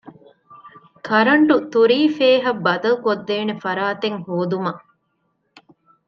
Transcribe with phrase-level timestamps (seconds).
[1.07, 4.81] ކަރަންޓް ތުރީފޭހަށް ބަދަލުކޮށްދޭނެ ފަރާތެއް ހޯދުމަށް